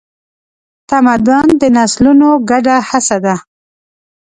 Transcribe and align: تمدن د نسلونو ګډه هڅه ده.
تمدن 0.89 1.47
د 1.61 1.63
نسلونو 1.77 2.29
ګډه 2.49 2.75
هڅه 2.89 3.17
ده. 3.25 3.35